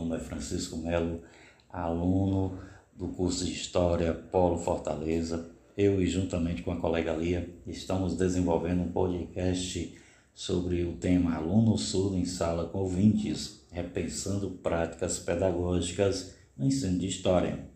nome 0.00 0.16
é 0.16 0.18
Francisco 0.18 0.78
Melo, 0.78 1.20
aluno 1.68 2.58
do 2.96 3.08
curso 3.08 3.44
de 3.44 3.52
História 3.52 4.14
Polo 4.14 4.56
Fortaleza. 4.56 5.50
Eu 5.76 6.00
e 6.00 6.06
juntamente 6.06 6.62
com 6.62 6.72
a 6.72 6.80
colega 6.80 7.12
Lia 7.12 7.48
estamos 7.66 8.16
desenvolvendo 8.16 8.80
um 8.80 8.90
podcast 8.90 9.94
sobre 10.32 10.84
o 10.84 10.94
tema 10.94 11.34
Aluno 11.34 11.76
Surdo 11.76 12.16
em 12.16 12.24
Sala 12.24 12.66
com 12.68 12.78
Ouvintes, 12.78 13.66
repensando 13.70 14.50
práticas 14.50 15.18
pedagógicas 15.18 16.34
no 16.56 16.66
ensino 16.66 16.98
de 16.98 17.06
História. 17.06 17.68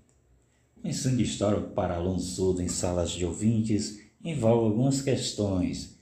O 0.82 0.88
ensino 0.88 1.18
de 1.18 1.24
História 1.24 1.60
para 1.60 1.96
alunos 1.96 2.36
surdos 2.36 2.62
em 2.62 2.68
salas 2.68 3.10
de 3.10 3.26
ouvintes 3.26 4.00
envolve 4.24 4.64
algumas 4.64 5.02
questões, 5.02 5.98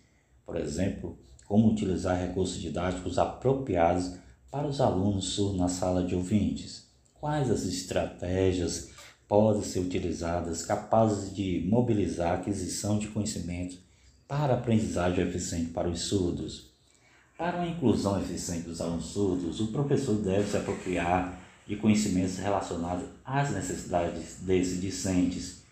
por 0.47 0.57
exemplo, 0.57 1.19
como 1.49 1.73
utilizar 1.73 2.17
recursos 2.17 2.61
didáticos 2.61 3.19
apropriados 3.19 4.23
para 4.53 4.69
os 4.69 4.83
alunos 4.83 5.31
surdos 5.31 5.59
na 5.59 5.69
sala 5.69 6.05
de 6.05 6.15
ouvintes. 6.15 6.87
Quais 7.19 7.51
as 7.51 7.65
estratégias 7.65 8.91
podem 9.27 9.63
ser 9.63 9.81
utilizadas 9.81 10.63
capazes 10.63 11.35
de 11.35 11.67
mobilizar 11.67 12.33
a 12.33 12.35
aquisição 12.35 12.99
de 12.99 13.09
conhecimento 13.09 13.79
para 14.29 14.53
a 14.53 14.59
aprendizagem 14.59 15.27
eficiente 15.27 15.71
para 15.71 15.89
os 15.89 16.03
surdos? 16.03 16.71
Para 17.39 17.57
uma 17.57 17.67
inclusão 17.67 18.21
eficiente 18.21 18.69
dos 18.69 18.83
alunos 18.83 19.07
surdos, 19.07 19.59
o 19.59 19.69
professor 19.69 20.17
deve 20.17 20.51
se 20.51 20.59
apropriar 20.59 21.41
de 21.67 21.77
conhecimentos 21.77 22.37
relacionados 22.37 23.07
às 23.25 23.53
necessidades 23.53 24.41
desses 24.43 24.79
discentes, 24.79 25.63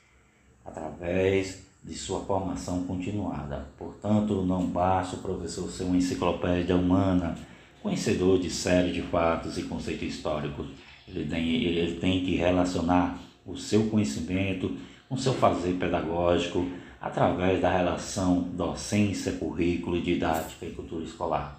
através 0.64 1.58
de 1.84 1.94
sua 1.94 2.24
formação 2.24 2.84
continuada. 2.84 3.68
Portanto, 3.76 4.42
não 4.42 4.66
basta 4.66 5.16
o 5.16 5.20
professor 5.20 5.70
ser 5.70 5.84
uma 5.84 5.98
enciclopédia 5.98 6.76
humana, 6.76 7.36
conhecedor 7.82 8.38
de 8.38 8.50
série 8.50 8.92
de 8.92 9.02
fatos 9.02 9.58
e 9.58 9.64
conceitos 9.64 10.08
históricos. 10.08 10.66
Ele 11.08 11.28
tem, 11.28 11.64
ele 11.64 11.96
tem 11.96 12.24
que 12.24 12.36
relacionar 12.36 13.18
o 13.44 13.56
seu 13.56 13.88
conhecimento 13.88 14.76
com 15.08 15.16
seu 15.16 15.34
fazer 15.34 15.74
pedagógico 15.74 16.66
através 17.00 17.60
da 17.60 17.70
relação 17.70 18.42
docência, 18.42 19.32
currículo, 19.32 20.00
didática 20.00 20.66
e 20.66 20.72
cultura 20.72 21.04
escolar. 21.04 21.58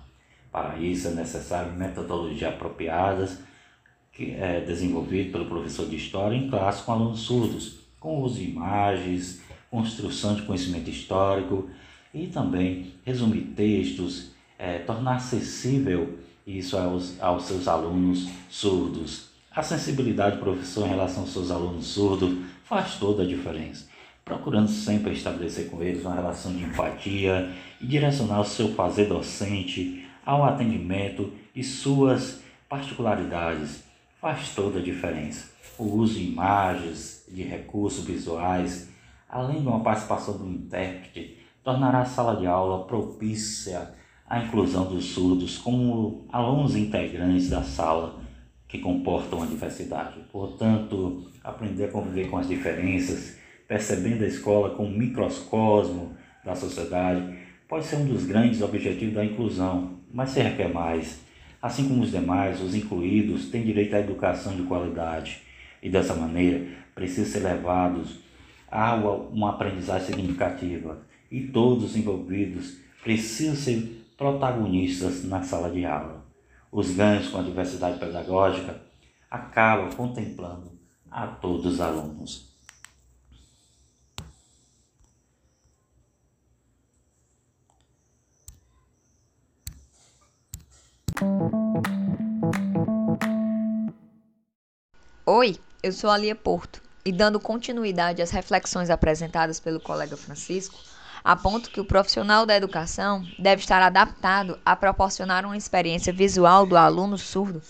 Para 0.52 0.78
isso 0.78 1.08
é 1.08 1.12
necessário 1.12 1.74
metodologias 1.74 2.54
apropriadas 2.54 3.40
que 4.12 4.32
é 4.32 4.60
desenvolvido 4.62 5.32
pelo 5.32 5.46
professor 5.46 5.88
de 5.88 5.96
história 5.96 6.36
em 6.36 6.50
classe 6.50 6.84
com 6.84 6.92
alunos 6.92 7.22
surdos, 7.22 7.80
com 8.00 8.22
uso 8.22 8.36
de 8.36 8.50
imagens, 8.50 9.42
construção 9.70 10.36
de 10.36 10.42
conhecimento 10.44 10.90
histórico 10.90 11.70
e 12.14 12.28
também 12.28 12.94
resumir 13.06 13.54
textos, 13.56 14.32
é, 14.62 14.78
tornar 14.78 15.16
acessível 15.16 16.20
isso 16.46 16.78
aos, 16.78 17.20
aos 17.20 17.46
seus 17.46 17.68
alunos 17.68 18.30
surdos. 18.48 19.32
A 19.50 19.64
sensibilidade 19.64 20.38
do 20.38 20.44
professor 20.44 20.86
em 20.86 20.90
relação 20.90 21.24
aos 21.24 21.34
seus 21.34 21.50
alunos 21.50 21.88
surdos 21.88 22.38
faz 22.64 22.96
toda 22.96 23.24
a 23.24 23.26
diferença, 23.26 23.88
procurando 24.24 24.70
sempre 24.70 25.14
estabelecer 25.14 25.68
com 25.68 25.82
eles 25.82 26.06
uma 26.06 26.14
relação 26.14 26.54
de 26.54 26.64
empatia 26.64 27.52
e 27.82 27.88
direcionar 27.88 28.40
o 28.40 28.46
seu 28.46 28.70
fazer 28.76 29.06
docente 29.06 30.06
ao 30.24 30.44
atendimento 30.44 31.34
e 31.56 31.64
suas 31.64 32.42
particularidades. 32.70 33.84
Faz 34.22 34.54
toda 34.54 34.78
a 34.78 34.84
diferença. 34.84 35.50
O 35.76 35.86
uso 35.86 36.14
de 36.14 36.26
imagens, 36.26 37.26
de 37.28 37.42
recursos 37.42 38.06
visuais, 38.06 38.90
além 39.28 39.62
de 39.62 39.68
uma 39.68 39.80
participação 39.80 40.38
do 40.38 40.48
intérprete, 40.48 41.40
tornará 41.64 42.02
a 42.02 42.06
sala 42.06 42.36
de 42.36 42.46
aula 42.46 42.86
propícia 42.86 44.00
à 44.32 44.40
inclusão 44.40 44.86
dos 44.86 45.08
surdos 45.08 45.58
como 45.58 46.26
alunos 46.32 46.78
integrantes 46.78 47.50
da 47.50 47.62
sala 47.64 48.18
que 48.66 48.80
comportam 48.80 49.44
a 49.44 49.46
diversidade. 49.46 50.22
Portanto, 50.32 51.26
aprender 51.44 51.84
a 51.84 51.88
conviver 51.90 52.30
com 52.30 52.38
as 52.38 52.48
diferenças, 52.48 53.38
percebendo 53.68 54.24
a 54.24 54.28
escola 54.28 54.70
como 54.70 54.88
um 54.88 54.98
microcosmo 54.98 56.16
da 56.46 56.56
sociedade, 56.56 57.40
pode 57.68 57.84
ser 57.84 57.98
um 57.98 58.06
dos 58.06 58.24
grandes 58.24 58.62
objetivos 58.62 59.16
da 59.16 59.26
inclusão, 59.26 59.98
mas 60.14 60.30
se 60.30 60.42
requer 60.42 60.70
mais. 60.70 61.20
Assim 61.62 61.90
como 61.90 62.02
os 62.02 62.12
demais, 62.12 62.62
os 62.62 62.74
incluídos 62.74 63.50
têm 63.50 63.64
direito 63.64 63.98
à 63.98 64.00
educação 64.00 64.56
de 64.56 64.64
qualidade 64.64 65.42
e, 65.84 65.90
dessa 65.90 66.16
maneira, 66.16 66.66
precisam 66.96 67.26
ser 67.26 67.40
levados 67.40 68.22
há 68.72 68.96
uma 68.96 69.50
aprendizagem 69.50 70.08
significativa 70.08 71.02
e 71.30 71.42
todos 71.42 71.84
os 71.84 71.98
envolvidos 71.98 72.78
precisam 73.04 73.56
ser 73.56 74.01
protagonistas 74.22 75.24
na 75.24 75.42
sala 75.42 75.72
de 75.72 75.84
aula. 75.84 76.24
Os 76.72 76.92
ganhos 76.92 77.30
com 77.30 77.40
a 77.40 77.42
diversidade 77.42 77.98
pedagógica 77.98 78.80
acabam 79.32 79.92
contemplando 79.96 80.72
a 81.10 81.26
todos 81.26 81.66
os 81.66 81.82
alunos. 81.82 82.52
Oi, 95.26 95.58
eu 95.82 95.92
sou 95.92 96.12
a 96.12 96.18
Lia 96.20 96.36
Porto 96.36 96.80
e 97.04 97.12
dando 97.12 97.40
continuidade 97.40 98.22
às 98.22 98.30
reflexões 98.30 98.92
apresentadas 98.92 99.60
pelo 99.60 99.80
colega 99.80 100.16
Francisco, 100.16 100.78
aponto 101.24 101.70
que 101.70 101.80
o 101.80 101.86
profissional 101.86 102.46
da 102.46 102.56
educação 102.56 103.26
deve 103.38 103.62
estar 103.62 103.82
adaptado 103.82 104.58
a 104.66 104.76
proporcionar 104.76 105.46
uma 105.46 105.58
experiência 105.58 106.12
visual 106.12 106.66
do 106.66 106.78
aluno 106.78 107.18
surdo 107.18 107.62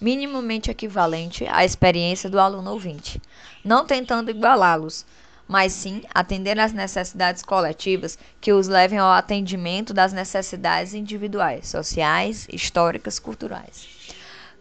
minimamente 0.00 0.70
equivalente 0.70 1.46
à 1.46 1.64
experiência 1.64 2.30
do 2.30 2.40
aluno 2.40 2.70
ouvinte, 2.70 3.20
não 3.62 3.84
tentando 3.84 4.30
igualá-los, 4.30 5.04
mas 5.46 5.72
sim 5.72 6.02
atender 6.14 6.58
às 6.58 6.72
necessidades 6.72 7.42
coletivas 7.42 8.16
que 8.40 8.52
os 8.52 8.68
levem 8.68 8.98
ao 8.98 9.10
atendimento 9.10 9.92
das 9.92 10.12
necessidades 10.12 10.94
individuais, 10.94 11.68
sociais, 11.68 12.46
históricas, 12.50 13.18
culturais. 13.18 13.88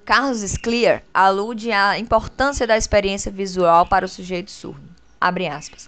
Carlos 0.04 0.40
Scliar 0.40 1.04
alude 1.14 1.72
à 1.72 2.00
importância 2.00 2.66
da 2.66 2.76
experiência 2.76 3.32
visual 3.32 3.86
para 3.86 4.06
o 4.06 4.10
sujeito 4.10 4.50
surdo. 4.50 4.82
Abre 5.22 5.48
aspas. 5.48 5.88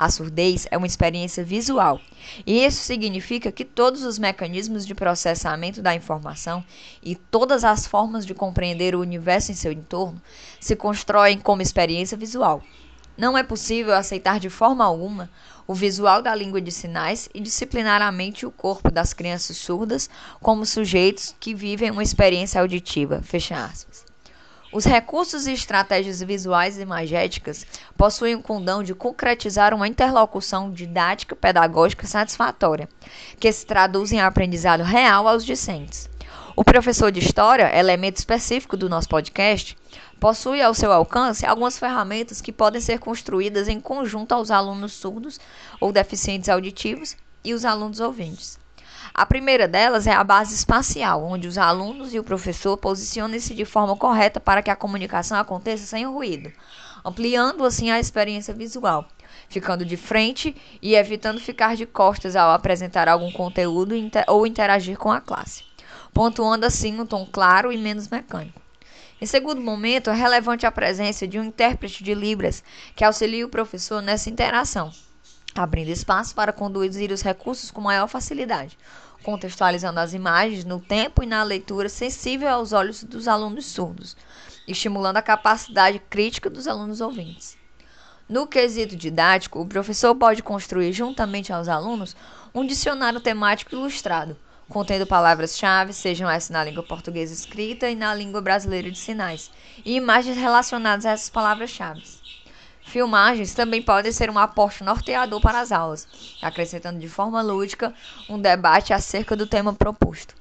A 0.00 0.08
surdez 0.08 0.66
é 0.70 0.78
uma 0.78 0.86
experiência 0.86 1.44
visual, 1.44 2.00
e 2.46 2.64
isso 2.64 2.82
significa 2.82 3.52
que 3.52 3.66
todos 3.66 4.02
os 4.02 4.18
mecanismos 4.18 4.86
de 4.86 4.94
processamento 4.94 5.82
da 5.82 5.94
informação 5.94 6.64
e 7.02 7.14
todas 7.14 7.64
as 7.64 7.86
formas 7.86 8.24
de 8.24 8.32
compreender 8.32 8.94
o 8.94 9.00
universo 9.02 9.52
em 9.52 9.54
seu 9.54 9.70
entorno 9.70 10.18
se 10.58 10.74
constroem 10.74 11.38
como 11.38 11.60
experiência 11.60 12.16
visual. 12.16 12.62
Não 13.14 13.36
é 13.36 13.42
possível 13.42 13.94
aceitar 13.94 14.40
de 14.40 14.48
forma 14.48 14.86
alguma 14.86 15.28
o 15.66 15.74
visual 15.74 16.22
da 16.22 16.34
língua 16.34 16.62
de 16.62 16.72
sinais 16.72 17.28
e 17.34 17.38
disciplinar 17.38 18.00
a 18.00 18.10
mente 18.10 18.40
e 18.40 18.46
o 18.46 18.50
corpo 18.50 18.90
das 18.90 19.12
crianças 19.12 19.58
surdas 19.58 20.08
como 20.40 20.64
sujeitos 20.64 21.36
que 21.38 21.54
vivem 21.54 21.90
uma 21.90 22.02
experiência 22.02 22.58
auditiva. 22.58 23.20
Fecha 23.22 23.66
aspas. 23.66 24.09
Os 24.72 24.84
recursos 24.84 25.48
e 25.48 25.52
estratégias 25.52 26.22
visuais 26.22 26.78
e 26.78 26.82
imagéticas 26.82 27.66
possuem 27.96 28.36
o 28.36 28.42
condão 28.42 28.84
de 28.84 28.94
concretizar 28.94 29.74
uma 29.74 29.88
interlocução 29.88 30.70
didática 30.70 31.34
pedagógica 31.34 32.06
satisfatória, 32.06 32.88
que 33.40 33.50
se 33.50 33.66
traduz 33.66 34.12
em 34.12 34.20
aprendizado 34.20 34.84
real 34.84 35.26
aos 35.26 35.44
discentes. 35.44 36.08
O 36.54 36.62
professor 36.62 37.10
de 37.10 37.18
história, 37.18 37.76
elemento 37.76 38.18
específico 38.18 38.76
do 38.76 38.88
nosso 38.88 39.08
podcast, 39.08 39.76
possui 40.20 40.62
ao 40.62 40.72
seu 40.72 40.92
alcance 40.92 41.44
algumas 41.44 41.76
ferramentas 41.76 42.40
que 42.40 42.52
podem 42.52 42.80
ser 42.80 43.00
construídas 43.00 43.66
em 43.66 43.80
conjunto 43.80 44.32
aos 44.32 44.52
alunos 44.52 44.92
surdos 44.92 45.40
ou 45.80 45.92
deficientes 45.92 46.48
auditivos 46.48 47.16
e 47.42 47.54
os 47.54 47.64
alunos 47.64 47.98
ouvintes. 47.98 48.56
A 49.12 49.26
primeira 49.26 49.66
delas 49.66 50.06
é 50.06 50.12
a 50.12 50.22
base 50.22 50.54
espacial, 50.54 51.24
onde 51.24 51.48
os 51.48 51.58
alunos 51.58 52.14
e 52.14 52.18
o 52.18 52.24
professor 52.24 52.76
posicionam-se 52.76 53.54
de 53.54 53.64
forma 53.64 53.96
correta 53.96 54.38
para 54.38 54.62
que 54.62 54.70
a 54.70 54.76
comunicação 54.76 55.38
aconteça 55.38 55.84
sem 55.84 56.06
ruído, 56.06 56.52
ampliando 57.04 57.64
assim 57.64 57.90
a 57.90 57.98
experiência 57.98 58.54
visual, 58.54 59.06
ficando 59.48 59.84
de 59.84 59.96
frente 59.96 60.56
e 60.80 60.94
evitando 60.94 61.40
ficar 61.40 61.76
de 61.76 61.86
costas 61.86 62.36
ao 62.36 62.52
apresentar 62.52 63.08
algum 63.08 63.32
conteúdo 63.32 63.94
ou 64.28 64.46
interagir 64.46 64.96
com 64.96 65.10
a 65.10 65.20
classe, 65.20 65.64
pontuando 66.14 66.64
assim 66.64 66.98
um 67.00 67.06
tom 67.06 67.26
claro 67.30 67.72
e 67.72 67.76
menos 67.76 68.08
mecânico. 68.08 68.60
Em 69.20 69.26
segundo 69.26 69.60
momento, 69.60 70.08
é 70.08 70.14
relevante 70.14 70.64
a 70.64 70.72
presença 70.72 71.26
de 71.26 71.38
um 71.38 71.44
intérprete 71.44 72.02
de 72.02 72.14
Libras 72.14 72.64
que 72.96 73.04
auxilie 73.04 73.44
o 73.44 73.50
professor 73.50 74.00
nessa 74.00 74.30
interação, 74.30 74.90
abrindo 75.54 75.88
espaço 75.88 76.34
para 76.34 76.52
conduzir 76.52 77.10
os 77.10 77.22
recursos 77.22 77.70
com 77.70 77.80
maior 77.80 78.06
facilidade, 78.06 78.78
contextualizando 79.22 80.00
as 80.00 80.14
imagens 80.14 80.64
no 80.64 80.80
tempo 80.80 81.22
e 81.22 81.26
na 81.26 81.42
leitura 81.42 81.88
sensível 81.88 82.48
aos 82.48 82.72
olhos 82.72 83.04
dos 83.04 83.28
alunos 83.28 83.66
surdos, 83.66 84.16
estimulando 84.66 85.16
a 85.16 85.22
capacidade 85.22 85.98
crítica 86.10 86.48
dos 86.48 86.66
alunos 86.66 87.00
ouvintes. 87.00 87.58
No 88.28 88.46
quesito 88.46 88.94
didático, 88.94 89.60
o 89.60 89.66
professor 89.66 90.14
pode 90.14 90.42
construir, 90.42 90.92
juntamente 90.92 91.52
aos 91.52 91.66
alunos, 91.66 92.14
um 92.54 92.64
dicionário 92.64 93.20
temático 93.20 93.74
ilustrado, 93.74 94.36
contendo 94.68 95.04
palavras-chave, 95.04 95.92
sejam 95.92 96.30
essas 96.30 96.50
na 96.50 96.62
língua 96.62 96.84
portuguesa 96.84 97.34
escrita 97.34 97.90
e 97.90 97.96
na 97.96 98.14
língua 98.14 98.40
brasileira 98.40 98.88
de 98.88 98.98
sinais, 98.98 99.50
e 99.84 99.96
imagens 99.96 100.36
relacionadas 100.36 101.04
a 101.04 101.10
essas 101.10 101.28
palavras-chave. 101.28 102.02
Filmagens 102.90 103.54
também 103.54 103.80
podem 103.80 104.10
ser 104.10 104.28
um 104.30 104.36
aporte 104.36 104.82
norteador 104.82 105.40
para 105.40 105.60
as 105.60 105.70
aulas, 105.70 106.08
acrescentando 106.42 106.98
de 106.98 107.08
forma 107.08 107.40
lúdica 107.40 107.94
um 108.28 108.36
debate 108.36 108.92
acerca 108.92 109.36
do 109.36 109.46
tema 109.46 109.72
proposto. 109.72 110.34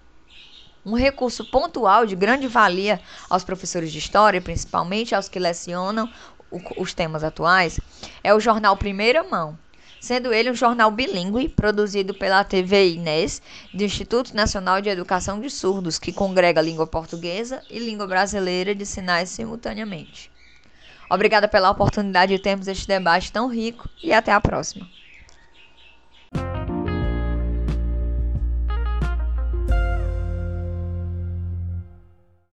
Um 0.84 0.96
recurso 0.96 1.46
pontual 1.46 2.08
de 2.08 2.16
grande 2.16 2.48
valia 2.48 3.00
aos 3.30 3.44
professores 3.44 3.92
de 3.92 4.00
história, 4.00 4.42
principalmente 4.42 5.14
aos 5.14 5.30
que 5.30 5.38
lecionam 5.38 6.12
os 6.76 6.92
temas 6.92 7.24
atuais, 7.24 7.80
é 8.24 8.34
o 8.34 8.40
jornal 8.40 8.76
Primeira 8.76 9.24
Mão, 9.24 9.56
sendo 10.02 10.34
ele 10.34 10.50
um 10.50 10.56
jornal 10.56 10.90
bilíngue 10.90 11.50
produzido 11.50 12.16
pela 12.16 12.44
TV 12.44 12.94
Inês, 12.94 13.44
do 13.72 13.84
Instituto 13.84 14.36
Nacional 14.36 14.82
de 14.82 14.90
Educação 14.90 15.40
de 15.40 15.52
Surdos, 15.52 16.00
que 16.00 16.12
congrega 16.12 16.64
língua 16.64 16.88
portuguesa 16.88 17.62
e 17.70 17.78
língua 17.78 18.08
brasileira 18.08 18.74
de 18.74 18.88
sinais 18.88 19.30
simultaneamente. 19.30 20.32
Obrigada 21.10 21.48
pela 21.48 21.70
oportunidade 21.72 22.34
de 22.34 22.40
termos 22.40 22.68
este 22.68 22.88
debate 22.88 23.32
tão 23.32 23.48
rico 23.48 23.90
e 24.02 24.14
até 24.14 24.32
a 24.32 24.40
próxima. 24.42 24.90